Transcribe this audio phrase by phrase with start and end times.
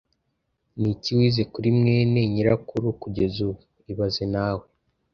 [0.79, 3.61] Ni iki wize kuri mwene nyirakuru kugeza ubu
[3.91, 4.65] ibaze nawe